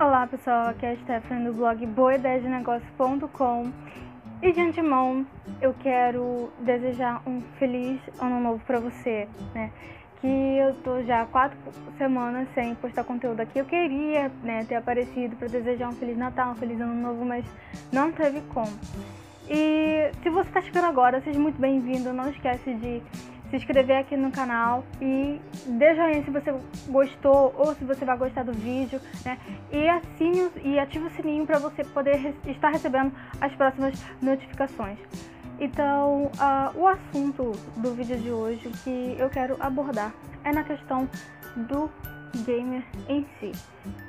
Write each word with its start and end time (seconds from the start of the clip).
Olá 0.00 0.26
pessoal, 0.26 0.68
aqui 0.68 0.86
é 0.86 0.92
a 0.92 0.96
Stephanie 0.96 1.44
do 1.44 1.52
blog 1.52 1.84
boaideadenegócio.com 1.84 3.70
e 4.40 4.52
de 4.52 4.58
antemão 4.58 5.26
eu 5.60 5.74
quero 5.82 6.50
desejar 6.60 7.20
um 7.26 7.42
feliz 7.58 8.00
ano 8.18 8.40
novo 8.40 8.64
para 8.64 8.80
você, 8.80 9.28
né? 9.54 9.70
Que 10.22 10.26
eu 10.26 10.74
tô 10.76 11.02
já 11.02 11.26
quatro 11.26 11.58
semanas 11.98 12.48
sem 12.54 12.74
postar 12.76 13.04
conteúdo 13.04 13.40
aqui. 13.40 13.58
Eu 13.58 13.66
queria 13.66 14.30
né, 14.42 14.64
ter 14.64 14.76
aparecido 14.76 15.36
para 15.36 15.48
desejar 15.48 15.90
um 15.90 15.92
feliz 15.92 16.16
Natal, 16.16 16.52
um 16.52 16.54
feliz 16.54 16.80
ano 16.80 16.94
novo, 16.94 17.22
mas 17.22 17.44
não 17.92 18.12
teve 18.12 18.40
como. 18.54 18.72
E 19.48 20.10
se 20.22 20.30
você 20.30 20.48
está 20.48 20.62
chegando 20.62 20.86
agora, 20.86 21.20
seja 21.20 21.38
muito 21.38 21.60
bem-vindo. 21.60 22.12
Não 22.12 22.30
esquece 22.30 22.72
de 22.74 23.02
se 23.52 23.56
inscrever 23.56 23.98
aqui 23.98 24.16
no 24.16 24.32
canal 24.32 24.82
e 24.98 25.38
deixa 25.66 26.02
aí 26.04 26.24
se 26.24 26.30
você 26.30 26.54
gostou 26.88 27.54
ou 27.58 27.74
se 27.74 27.84
você 27.84 28.02
vai 28.02 28.16
gostar 28.16 28.44
do 28.44 28.52
vídeo, 28.52 28.98
né? 29.26 29.38
E 29.70 29.88
assine 29.88 30.50
e 30.64 30.78
ative 30.78 31.06
o 31.06 31.10
sininho 31.10 31.46
para 31.46 31.58
você 31.58 31.84
poder 31.84 32.34
estar 32.46 32.70
recebendo 32.70 33.12
as 33.42 33.52
próximas 33.54 34.02
notificações. 34.22 34.98
Então, 35.60 36.24
uh, 36.24 36.78
o 36.78 36.88
assunto 36.88 37.52
do 37.76 37.94
vídeo 37.94 38.16
de 38.16 38.30
hoje 38.30 38.70
que 38.82 39.16
eu 39.18 39.28
quero 39.28 39.56
abordar 39.60 40.14
é 40.44 40.52
na 40.52 40.64
questão 40.64 41.06
do 41.54 41.90
gamer 42.46 42.82
em 43.06 43.26
si. 43.38 43.52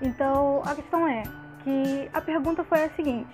Então, 0.02 0.62
a 0.66 0.74
questão 0.74 1.06
é 1.06 1.24
que 1.66 2.10
a 2.14 2.22
pergunta 2.22 2.64
foi 2.64 2.86
a 2.86 2.90
seguinte: 2.92 3.30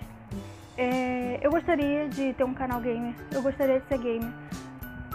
é, 0.76 1.38
eu 1.40 1.52
gostaria 1.52 2.08
de 2.08 2.32
ter 2.32 2.42
um 2.42 2.52
canal 2.52 2.80
gamer, 2.80 3.14
eu 3.30 3.42
gostaria 3.42 3.78
de 3.78 3.86
ser 3.86 3.98
gamer 3.98 4.49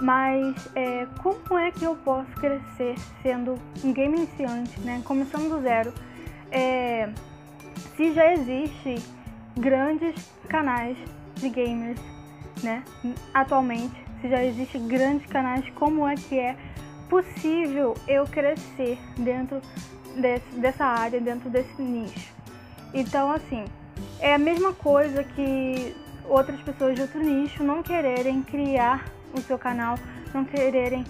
mas 0.01 0.55
é, 0.75 1.07
como 1.21 1.57
é 1.57 1.71
que 1.71 1.83
eu 1.83 1.95
posso 1.95 2.29
crescer 2.31 2.95
sendo 3.21 3.57
um 3.83 3.93
game 3.93 4.17
iniciante, 4.17 4.79
né? 4.81 5.01
Começando 5.05 5.49
do 5.49 5.61
zero. 5.61 5.93
É, 6.51 7.09
se 7.95 8.13
já 8.13 8.33
existe 8.33 8.95
grandes 9.57 10.15
canais 10.49 10.97
de 11.35 11.49
gamers, 11.49 11.99
né? 12.61 12.83
Atualmente, 13.33 13.95
se 14.21 14.29
já 14.29 14.43
existe 14.43 14.77
grandes 14.79 15.25
canais, 15.27 15.65
como 15.75 16.07
é 16.07 16.15
que 16.15 16.39
é 16.39 16.55
possível 17.09 17.95
eu 18.07 18.25
crescer 18.25 18.97
dentro 19.17 19.61
desse, 20.15 20.55
dessa 20.55 20.85
área, 20.85 21.19
dentro 21.21 21.49
desse 21.49 21.81
nicho? 21.81 22.33
Então, 22.93 23.31
assim, 23.31 23.65
é 24.19 24.33
a 24.33 24.37
mesma 24.37 24.73
coisa 24.73 25.23
que 25.23 25.95
outras 26.27 26.59
pessoas 26.61 26.95
de 26.95 27.01
outro 27.01 27.19
nicho 27.19 27.63
não 27.63 27.83
quererem 27.83 28.41
criar 28.41 29.05
o 29.35 29.41
seu 29.41 29.57
canal, 29.57 29.97
não 30.33 30.43
quererem 30.43 31.03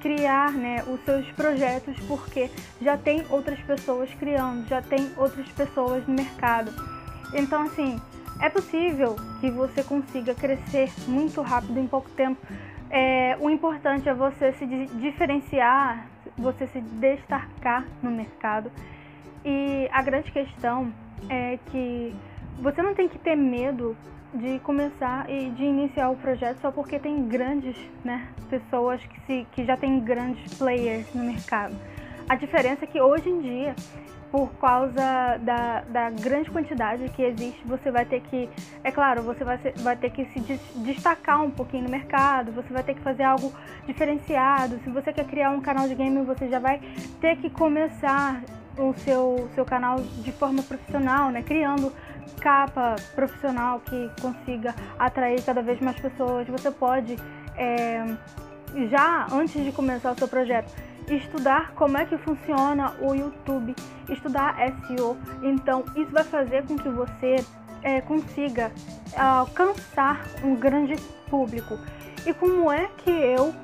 criar 0.00 0.52
né, 0.52 0.84
os 0.86 1.00
seus 1.04 1.26
projetos 1.32 1.96
porque 2.06 2.50
já 2.80 2.96
tem 2.96 3.24
outras 3.30 3.58
pessoas 3.60 4.12
criando, 4.14 4.68
já 4.68 4.80
tem 4.82 5.10
outras 5.16 5.48
pessoas 5.52 6.06
no 6.06 6.14
mercado. 6.14 6.72
Então, 7.34 7.62
assim, 7.62 8.00
é 8.40 8.48
possível 8.48 9.16
que 9.40 9.50
você 9.50 9.82
consiga 9.82 10.34
crescer 10.34 10.92
muito 11.08 11.40
rápido 11.42 11.78
em 11.78 11.86
pouco 11.86 12.10
tempo. 12.10 12.40
É, 12.90 13.36
o 13.40 13.50
importante 13.50 14.08
é 14.08 14.14
você 14.14 14.52
se 14.52 14.66
diferenciar, 14.66 16.06
você 16.36 16.66
se 16.68 16.80
destacar 16.80 17.84
no 18.02 18.10
mercado. 18.10 18.70
E 19.44 19.88
a 19.92 20.02
grande 20.02 20.30
questão 20.30 20.92
é 21.28 21.58
que 21.70 22.14
você 22.60 22.82
não 22.82 22.94
tem 22.94 23.08
que 23.08 23.18
ter 23.18 23.36
medo 23.36 23.96
de 24.36 24.58
começar 24.60 25.28
e 25.28 25.50
de 25.50 25.64
iniciar 25.64 26.10
o 26.10 26.16
projeto 26.16 26.58
só 26.60 26.70
porque 26.70 26.98
tem 26.98 27.26
grandes 27.26 27.76
né, 28.04 28.28
pessoas 28.48 29.00
que, 29.02 29.20
se, 29.26 29.46
que 29.52 29.64
já 29.64 29.76
tem 29.76 30.00
grandes 30.00 30.54
players 30.54 31.06
no 31.14 31.24
mercado. 31.24 31.74
A 32.28 32.34
diferença 32.34 32.84
é 32.84 32.86
que 32.86 33.00
hoje 33.00 33.28
em 33.28 33.40
dia, 33.40 33.74
por 34.32 34.50
causa 34.54 35.38
da, 35.40 35.82
da 35.82 36.10
grande 36.10 36.50
quantidade 36.50 37.08
que 37.10 37.22
existe, 37.22 37.60
você 37.64 37.90
vai 37.90 38.04
ter 38.04 38.20
que, 38.20 38.48
é 38.82 38.90
claro, 38.90 39.22
você 39.22 39.44
vai, 39.44 39.58
ser, 39.58 39.74
vai 39.78 39.96
ter 39.96 40.10
que 40.10 40.24
se 40.26 40.40
destacar 40.76 41.42
um 41.42 41.50
pouquinho 41.50 41.84
no 41.84 41.90
mercado, 41.90 42.50
você 42.52 42.72
vai 42.72 42.82
ter 42.82 42.94
que 42.94 43.00
fazer 43.00 43.22
algo 43.22 43.52
diferenciado. 43.86 44.78
Se 44.82 44.90
você 44.90 45.12
quer 45.12 45.24
criar 45.26 45.50
um 45.50 45.60
canal 45.60 45.86
de 45.88 45.94
game, 45.94 46.24
você 46.24 46.48
já 46.48 46.58
vai 46.58 46.80
ter 47.20 47.36
que 47.36 47.48
começar 47.48 48.42
o 48.76 48.92
seu, 48.98 49.48
seu 49.54 49.64
canal 49.64 49.96
de 50.00 50.32
forma 50.32 50.62
profissional, 50.62 51.30
né? 51.30 51.42
Criando 51.42 51.92
capa 52.40 52.96
profissional 53.14 53.80
que 53.80 54.10
consiga 54.20 54.74
atrair 54.98 55.42
cada 55.42 55.62
vez 55.62 55.80
mais 55.80 55.98
pessoas. 55.98 56.46
Você 56.48 56.70
pode, 56.70 57.16
é, 57.56 58.04
já 58.90 59.26
antes 59.32 59.64
de 59.64 59.72
começar 59.72 60.12
o 60.12 60.18
seu 60.18 60.28
projeto, 60.28 60.72
estudar 61.08 61.72
como 61.72 61.96
é 61.96 62.04
que 62.04 62.16
funciona 62.18 62.94
o 63.00 63.14
YouTube, 63.14 63.74
estudar 64.08 64.56
SEO. 64.86 65.16
Então, 65.42 65.84
isso 65.94 66.10
vai 66.10 66.24
fazer 66.24 66.66
com 66.66 66.76
que 66.76 66.88
você 66.88 67.36
é, 67.82 68.00
consiga 68.00 68.72
alcançar 69.16 70.26
um 70.42 70.56
grande 70.56 70.96
público. 71.28 71.78
E 72.26 72.34
como 72.34 72.70
é 72.72 72.88
que 72.98 73.10
eu, 73.10 73.54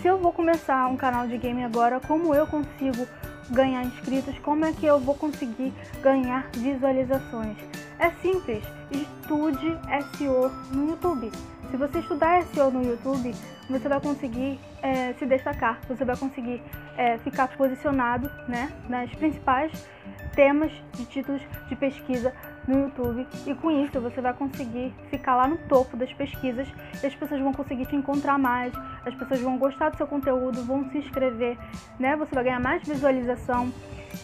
se 0.00 0.06
eu 0.06 0.18
vou 0.18 0.32
começar 0.32 0.86
um 0.88 0.96
canal 0.96 1.26
de 1.26 1.36
game 1.36 1.64
agora, 1.64 2.00
como 2.00 2.34
eu 2.34 2.46
consigo 2.46 3.06
ganhar 3.50 3.82
inscritos, 3.84 4.38
como 4.38 4.64
é 4.64 4.72
que 4.72 4.86
eu 4.86 5.00
vou 5.00 5.14
conseguir 5.14 5.72
ganhar 6.00 6.48
visualizações? 6.52 7.56
É 8.02 8.10
simples, 8.20 8.64
estude 8.90 9.78
SEO 10.16 10.50
no 10.72 10.90
YouTube. 10.90 11.30
Se 11.70 11.76
você 11.76 12.00
estudar 12.00 12.42
SEO 12.46 12.68
no 12.68 12.82
YouTube, 12.82 13.32
você 13.70 13.88
vai 13.88 14.00
conseguir 14.00 14.58
é, 14.82 15.12
se 15.12 15.24
destacar, 15.24 15.78
você 15.86 16.04
vai 16.04 16.16
conseguir 16.16 16.60
é, 16.96 17.16
ficar 17.18 17.46
posicionado 17.56 18.28
né, 18.48 18.72
nas 18.88 19.08
principais 19.14 19.86
temas 20.34 20.72
de 20.94 21.04
títulos 21.04 21.40
de 21.68 21.76
pesquisa 21.76 22.34
no 22.66 22.80
YouTube. 22.80 23.24
E 23.46 23.54
com 23.54 23.70
isso 23.70 24.00
você 24.00 24.20
vai 24.20 24.34
conseguir 24.34 24.92
ficar 25.08 25.36
lá 25.36 25.46
no 25.46 25.58
topo 25.68 25.96
das 25.96 26.12
pesquisas 26.12 26.66
e 27.00 27.06
as 27.06 27.14
pessoas 27.14 27.40
vão 27.40 27.52
conseguir 27.52 27.86
te 27.86 27.94
encontrar 27.94 28.36
mais, 28.36 28.74
as 29.06 29.14
pessoas 29.14 29.40
vão 29.40 29.56
gostar 29.56 29.90
do 29.90 29.96
seu 29.96 30.08
conteúdo, 30.08 30.64
vão 30.64 30.90
se 30.90 30.98
inscrever, 30.98 31.56
né? 32.00 32.16
Você 32.16 32.34
vai 32.34 32.42
ganhar 32.42 32.58
mais 32.58 32.82
visualização. 32.82 33.72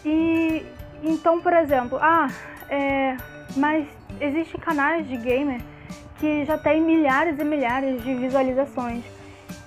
E 0.05 0.67
então, 1.01 1.41
por 1.41 1.53
exemplo, 1.53 1.97
ah, 2.03 2.27
é, 2.69 3.17
mas 3.57 3.87
existem 4.21 4.61
canais 4.61 5.07
de 5.09 5.17
gamer 5.17 5.61
que 6.19 6.45
já 6.45 6.59
tem 6.59 6.81
milhares 6.81 7.39
e 7.39 7.45
milhares 7.45 8.03
de 8.03 8.15
visualizações. 8.15 9.05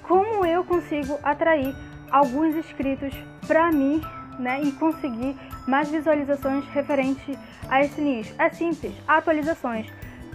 Como 0.03 0.45
eu 0.45 0.63
consigo 0.63 1.17
atrair 1.23 1.73
alguns 2.11 2.55
inscritos 2.55 3.13
para 3.47 3.71
mim, 3.71 4.01
né, 4.37 4.61
e 4.61 4.71
conseguir 4.73 5.35
mais 5.67 5.89
visualizações 5.89 6.65
referente 6.73 7.37
a 7.69 7.81
esse 7.81 8.01
nicho? 8.01 8.33
É 8.37 8.49
simples, 8.49 8.93
atualizações. 9.07 9.87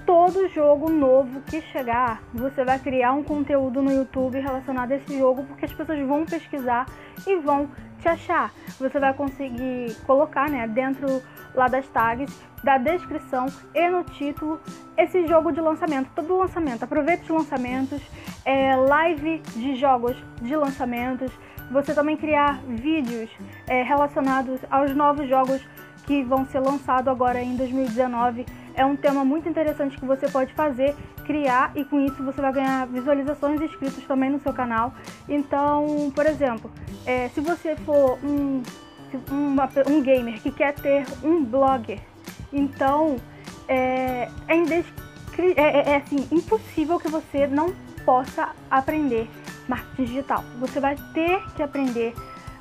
Todo 0.06 0.48
jogo 0.50 0.88
novo 0.88 1.40
que 1.40 1.60
chegar, 1.60 2.22
você 2.32 2.64
vai 2.64 2.78
criar 2.78 3.12
um 3.12 3.24
conteúdo 3.24 3.82
no 3.82 3.92
YouTube 3.92 4.38
relacionado 4.38 4.92
a 4.92 4.96
esse 4.96 5.18
jogo, 5.18 5.42
porque 5.42 5.64
as 5.64 5.72
pessoas 5.72 5.98
vão 6.06 6.24
pesquisar 6.24 6.86
e 7.26 7.34
vão 7.40 7.68
te 7.98 8.08
achar. 8.08 8.52
Você 8.78 9.00
vai 9.00 9.12
conseguir 9.14 9.96
colocar, 10.06 10.48
né, 10.48 10.68
dentro 10.68 11.20
lá 11.56 11.66
das 11.66 11.88
tags, 11.88 12.32
da 12.62 12.78
descrição 12.78 13.46
e 13.74 13.88
no 13.88 14.04
título 14.04 14.60
esse 14.96 15.26
jogo 15.26 15.50
de 15.50 15.60
lançamento, 15.60 16.08
todo 16.14 16.36
lançamento. 16.36 16.84
Aproveite 16.84 17.24
os 17.24 17.30
lançamentos, 17.30 18.00
é, 18.44 18.76
live 18.76 19.40
de 19.56 19.74
jogos 19.74 20.16
de 20.40 20.54
lançamentos. 20.54 21.32
Você 21.72 21.92
também 21.92 22.16
criar 22.16 22.60
vídeos 22.68 23.28
é, 23.66 23.82
relacionados 23.82 24.60
aos 24.70 24.94
novos 24.94 25.28
jogos 25.28 25.60
que 26.06 26.22
vão 26.22 26.46
ser 26.46 26.60
lançados 26.60 27.08
agora 27.08 27.42
em 27.42 27.56
2019. 27.56 28.46
É 28.74 28.84
um 28.84 28.96
tema 28.96 29.24
muito 29.24 29.48
interessante 29.48 29.98
que 29.98 30.04
você 30.04 30.28
pode 30.28 30.52
fazer, 30.54 30.94
criar 31.24 31.72
e 31.74 31.84
com 31.84 32.00
isso 32.00 32.22
você 32.22 32.40
vai 32.40 32.52
ganhar 32.52 32.86
visualizações 32.86 33.60
e 33.60 33.64
inscritos 33.64 34.04
também 34.04 34.30
no 34.30 34.40
seu 34.40 34.52
canal. 34.52 34.94
Então, 35.28 36.12
por 36.14 36.26
exemplo, 36.26 36.70
é, 37.04 37.28
se 37.30 37.40
você 37.40 37.74
for 37.76 38.18
um, 38.22 38.62
uma, 39.30 39.68
um 39.88 40.02
gamer 40.02 40.40
que 40.40 40.50
quer 40.50 40.74
ter 40.74 41.04
um 41.22 41.44
blog, 41.44 42.00
então 42.52 43.16
é, 43.68 44.28
é, 44.46 44.56
é, 44.56 45.52
é, 45.56 45.90
é 45.90 45.96
assim, 45.96 46.26
impossível 46.30 46.98
que 46.98 47.08
você 47.08 47.46
não 47.46 47.74
possa 48.04 48.50
aprender 48.70 49.28
marketing 49.68 50.04
digital. 50.04 50.44
Você 50.60 50.78
vai 50.78 50.96
ter 51.12 51.42
que 51.54 51.62
aprender 51.62 52.14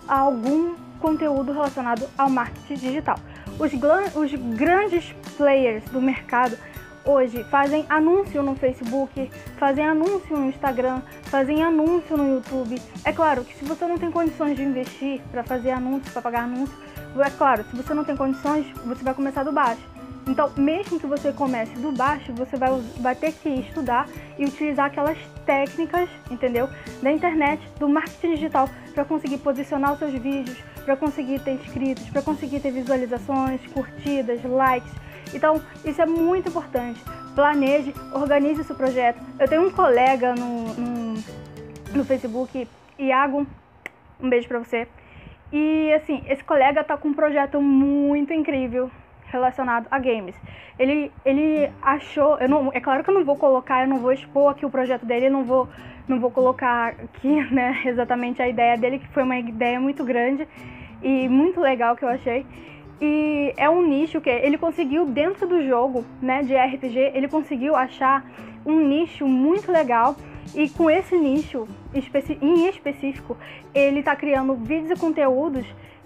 algum 0.08 0.76
conteúdo 1.00 1.52
relacionado 1.52 2.08
ao 2.18 2.30
marketing 2.30 2.76
digital. 2.76 3.20
Os, 3.58 3.72
os 4.16 4.36
grandes 4.56 5.16
players 5.38 5.84
do 5.86 6.02
mercado 6.02 6.58
hoje 7.06 7.44
fazem 7.46 7.86
anúncio 7.88 8.44
no 8.44 8.56
Facebook, 8.56 9.32
fazem 9.58 9.88
anúncio 9.88 10.36
no 10.38 10.50
Instagram, 10.50 11.02
fazem 11.24 11.64
anúncio 11.64 12.18
no 12.18 12.36
YouTube. 12.36 12.82
É 13.06 13.14
claro 13.14 13.46
que 13.46 13.56
se 13.56 13.64
você 13.64 13.86
não 13.86 13.98
tem 13.98 14.12
condições 14.12 14.58
de 14.58 14.64
investir 14.64 15.22
para 15.32 15.44
fazer 15.44 15.72
anúncio, 15.72 16.12
para 16.12 16.22
pagar 16.22 16.44
anúncio, 16.44 16.76
é 17.18 17.30
claro, 17.30 17.64
se 17.64 17.76
você 17.76 17.94
não 17.94 18.04
tem 18.04 18.16
condições, 18.18 18.66
você 18.86 19.04
vai 19.04 19.14
começar 19.14 19.44
do 19.44 19.54
baixo. 19.54 19.95
Então, 20.28 20.52
mesmo 20.58 21.00
que 21.00 21.06
você 21.06 21.32
comece 21.32 21.74
do 21.76 21.92
baixo, 21.92 22.34
você 22.34 22.58
vai, 22.58 22.72
vai 23.00 23.16
ter 23.16 23.32
que 23.32 23.48
estudar 23.50 24.10
e 24.40 24.46
utilizar 24.46 24.88
aquelas 24.88 25.18
técnicas, 25.46 26.10
entendeu? 26.32 26.68
Da 27.02 27.12
internet, 27.12 27.62
do 27.80 27.88
marketing 27.88 28.34
digital, 28.34 28.68
para 28.94 29.06
conseguir 29.06 29.38
posicionar 29.38 29.94
os 29.94 30.00
seus 30.00 30.14
vídeos, 30.14 30.58
para 30.84 30.96
conseguir 30.96 31.40
ter 31.40 31.52
inscritos, 31.52 32.10
para 32.10 32.24
conseguir 32.24 32.60
ter 32.60 32.72
visualizações, 32.72 33.62
curtidas, 33.68 34.44
likes. 34.44 34.92
Então, 35.32 35.62
isso 35.84 36.02
é 36.02 36.06
muito 36.08 36.50
importante. 36.50 37.04
Planeje, 37.36 37.94
organize 38.12 38.64
seu 38.64 38.76
projeto. 38.76 39.20
Eu 39.40 39.48
tenho 39.48 39.68
um 39.68 39.72
colega 39.72 40.34
no, 40.34 40.74
no, 40.74 41.14
no 41.94 42.06
Facebook, 42.06 42.68
Iago, 42.98 43.46
um 44.20 44.30
beijo 44.30 44.48
pra 44.48 44.58
você. 44.58 44.88
E 45.52 45.94
assim, 45.94 46.24
esse 46.28 46.44
colega 46.44 46.84
tá 46.84 46.98
com 46.98 47.10
um 47.10 47.14
projeto 47.14 47.62
muito 47.62 48.34
incrível 48.34 48.90
relacionado 49.36 49.88
a 49.92 50.00
games. 50.00 50.36
Ele, 50.80 51.12
ele 51.24 51.70
achou, 51.82 52.38
eu 52.40 52.50
não, 52.50 52.72
é 52.74 52.80
claro 52.80 53.04
que 53.04 53.10
eu 53.10 53.14
não 53.14 53.24
vou 53.24 53.36
colocar, 53.36 53.84
eu 53.84 53.88
não 53.88 54.00
vou 54.00 54.12
expor 54.12 54.52
aqui 54.52 54.66
o 54.66 54.70
projeto 54.70 55.06
dele, 55.06 55.30
não 55.30 55.44
vou, 55.44 55.68
não 56.08 56.20
vou 56.20 56.32
colocar 56.32 56.90
aqui, 56.90 57.36
né, 57.54 57.82
exatamente 57.86 58.42
a 58.42 58.48
ideia 58.48 58.78
dele, 58.78 59.00
que 59.00 59.08
foi 59.10 59.24
uma 59.24 59.38
ideia 59.38 59.80
muito 59.80 60.04
grande 60.04 60.48
e 61.02 61.28
muito 61.30 61.60
legal 61.60 61.96
que 61.96 62.04
eu 62.04 62.10
achei. 62.10 62.46
E 63.02 63.54
é 63.58 63.70
um 63.70 63.86
nicho 63.86 64.22
que 64.22 64.30
ele 64.30 64.58
conseguiu 64.58 65.06
dentro 65.06 65.48
do 65.48 65.66
jogo, 65.68 66.06
né, 66.22 66.42
de 66.44 66.56
RPG, 66.56 67.12
ele 67.14 67.28
conseguiu 67.28 67.76
achar 67.76 68.26
um 68.66 68.80
nicho 68.80 69.28
muito 69.28 69.72
legal 69.72 70.16
e 70.54 70.70
com 70.70 70.90
esse 70.90 71.18
nicho 71.18 71.68
em 72.42 72.68
específico, 72.68 73.38
ele 73.74 74.00
está 74.00 74.16
criando 74.16 74.54
vídeos 74.56 74.92
e 74.92 75.00
conteúdos 75.00 75.66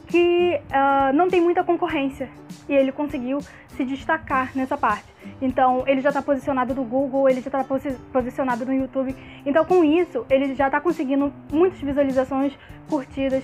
que 0.10 0.60
uh, 0.70 1.14
não 1.14 1.30
tem 1.30 1.40
muita 1.40 1.64
concorrência 1.64 2.30
e 2.68 2.74
ele 2.74 2.92
conseguiu 2.92 3.40
se 3.78 3.86
destacar 3.86 4.52
nessa 4.56 4.76
parte. 4.76 5.08
Então, 5.42 5.84
ele 5.88 6.02
já 6.02 6.10
está 6.10 6.22
posicionado 6.22 6.76
no 6.76 6.84
Google, 6.84 7.30
ele 7.30 7.40
já 7.40 7.48
está 7.48 7.64
posi 7.64 7.94
posicionado 8.12 8.66
no 8.66 8.74
YouTube. 8.74 9.16
Então, 9.46 9.64
com 9.64 9.84
isso, 9.84 10.26
ele 10.30 10.56
já 10.56 10.66
está 10.66 10.82
conseguindo 10.82 11.32
muitas 11.52 11.80
visualizações, 11.80 12.54
curtidas 12.90 13.44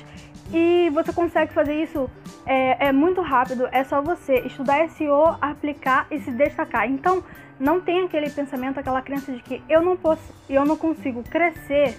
e 0.51 0.89
você 0.91 1.13
consegue 1.13 1.53
fazer 1.53 1.81
isso 1.81 2.09
é, 2.45 2.87
é, 2.87 2.91
muito 2.91 3.21
rápido. 3.21 3.69
É 3.71 3.83
só 3.83 4.01
você 4.01 4.39
estudar 4.39 4.89
SEO, 4.89 5.37
aplicar 5.39 6.07
e 6.09 6.19
se 6.19 6.31
destacar. 6.31 6.89
Então, 6.89 7.23
não 7.59 7.79
tem 7.79 8.05
aquele 8.05 8.29
pensamento, 8.29 8.79
aquela 8.79 9.01
crença 9.01 9.31
de 9.31 9.41
que 9.41 9.63
eu 9.69 9.81
não 9.81 9.95
posso, 9.95 10.33
eu 10.49 10.65
não 10.65 10.75
consigo 10.75 11.23
crescer 11.23 11.95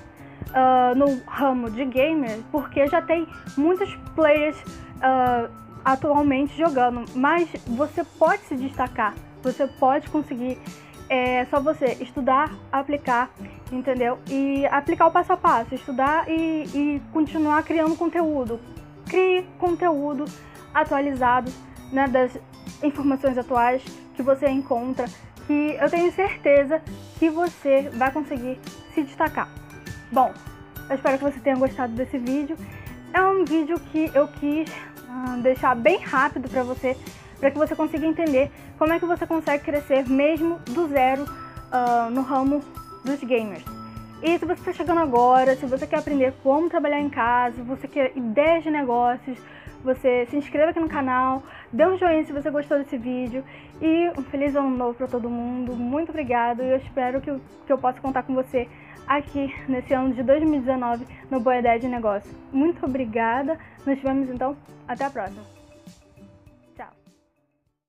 uh, 0.50 0.94
no 0.94 1.20
ramo 1.26 1.70
de 1.70 1.84
gamer 1.84 2.38
porque 2.50 2.86
já 2.86 3.02
tem 3.02 3.26
muitos 3.56 3.94
players 4.14 4.56
uh, 4.96 5.50
atualmente 5.84 6.56
jogando. 6.56 7.04
Mas 7.14 7.48
você 7.66 8.04
pode 8.04 8.42
se 8.42 8.56
destacar. 8.56 9.14
Você 9.42 9.66
pode 9.66 10.08
conseguir. 10.10 10.58
É 11.08 11.44
só 11.44 11.60
você 11.60 11.96
estudar, 12.00 12.50
aplicar 12.72 13.30
entendeu? 13.70 14.18
E 14.28 14.66
aplicar 14.66 15.06
o 15.06 15.10
passo 15.10 15.32
a 15.32 15.36
passo, 15.36 15.74
estudar 15.74 16.28
e, 16.28 16.64
e 16.74 17.02
continuar 17.12 17.62
criando 17.62 17.96
conteúdo. 17.96 18.60
Crie 19.06 19.46
conteúdo 19.58 20.24
atualizado 20.74 21.50
né, 21.92 22.06
das 22.08 22.38
informações 22.82 23.38
atuais 23.38 23.82
que 24.14 24.22
você 24.22 24.48
encontra, 24.48 25.06
que 25.46 25.76
eu 25.80 25.88
tenho 25.90 26.12
certeza 26.12 26.82
que 27.18 27.30
você 27.30 27.90
vai 27.94 28.10
conseguir 28.10 28.58
se 28.94 29.02
destacar. 29.02 29.48
Bom, 30.10 30.32
eu 30.88 30.94
espero 30.94 31.18
que 31.18 31.24
você 31.24 31.40
tenha 31.40 31.56
gostado 31.56 31.92
desse 31.94 32.16
vídeo. 32.16 32.56
É 33.12 33.20
um 33.22 33.44
vídeo 33.44 33.78
que 33.90 34.08
eu 34.14 34.28
quis 34.28 34.70
uh, 34.70 35.42
deixar 35.42 35.74
bem 35.74 35.98
rápido 35.98 36.48
para 36.48 36.62
você, 36.62 36.96
para 37.40 37.50
que 37.50 37.58
você 37.58 37.74
consiga 37.74 38.06
entender 38.06 38.50
como 38.78 38.92
é 38.92 39.00
que 39.00 39.06
você 39.06 39.26
consegue 39.26 39.64
crescer 39.64 40.08
mesmo 40.08 40.60
do 40.66 40.86
zero 40.86 41.24
uh, 41.24 42.10
no 42.10 42.22
ramo 42.22 42.62
dos 43.04 43.18
gamers. 43.24 43.64
E 44.22 44.38
se 44.38 44.44
você 44.44 44.60
está 44.60 44.72
chegando 44.72 45.00
agora, 45.00 45.56
se 45.56 45.66
você 45.66 45.86
quer 45.86 45.98
aprender 45.98 46.32
como 46.42 46.70
trabalhar 46.70 47.00
em 47.00 47.10
casa, 47.10 47.60
você 47.64 47.88
quer 47.88 48.16
ideias 48.16 48.62
de 48.62 48.70
negócios, 48.70 49.36
você 49.82 50.26
se 50.30 50.36
inscreva 50.36 50.70
aqui 50.70 50.80
no 50.80 50.88
canal, 50.88 51.42
dê 51.76 51.86
um 51.86 51.98
joinha 51.98 52.24
se 52.24 52.32
você 52.32 52.50
gostou 52.50 52.78
desse 52.78 52.96
vídeo 52.96 53.44
e 53.80 54.10
um 54.18 54.22
feliz 54.22 54.56
ano 54.56 54.70
novo 54.70 54.94
para 54.94 55.06
todo 55.06 55.28
mundo. 55.28 55.76
Muito 55.76 56.08
obrigado 56.08 56.62
e 56.62 56.70
eu 56.70 56.76
espero 56.78 57.20
que 57.20 57.30
eu, 57.30 57.40
que 57.66 57.72
eu 57.72 57.78
possa 57.78 58.00
contar 58.00 58.22
com 58.22 58.34
você 58.34 58.66
aqui 59.06 59.54
nesse 59.68 59.92
ano 59.92 60.14
de 60.14 60.22
2019 60.22 61.06
no 61.30 61.38
Boa 61.38 61.58
Ideia 61.58 61.78
de 61.78 61.86
Negócio. 61.86 62.34
Muito 62.50 62.84
obrigada, 62.84 63.58
nos 63.86 64.00
vemos 64.00 64.30
então, 64.30 64.56
até 64.88 65.04
a 65.04 65.10
próxima. 65.10 65.55